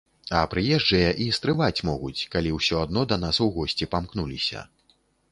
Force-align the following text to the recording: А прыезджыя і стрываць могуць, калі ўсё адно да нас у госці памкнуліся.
А 0.35 0.39
прыезджыя 0.51 1.09
і 1.25 1.25
стрываць 1.37 1.83
могуць, 1.89 2.25
калі 2.35 2.53
ўсё 2.55 2.79
адно 2.85 3.03
да 3.11 3.19
нас 3.25 3.41
у 3.45 3.47
госці 3.59 3.89
памкнуліся. 3.93 4.65